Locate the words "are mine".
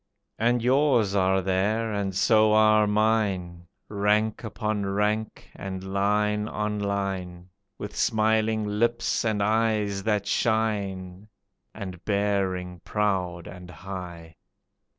2.53-3.67